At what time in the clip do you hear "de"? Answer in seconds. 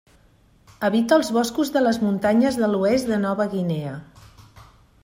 1.75-1.83, 2.63-2.71, 3.13-3.21